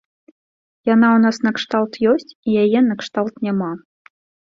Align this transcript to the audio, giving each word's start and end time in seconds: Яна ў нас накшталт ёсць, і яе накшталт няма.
Яна 0.93 1.07
ў 1.17 1.19
нас 1.27 1.37
накшталт 1.45 2.01
ёсць, 2.15 2.35
і 2.47 2.59
яе 2.65 2.79
накшталт 2.89 3.35
няма. 3.47 3.71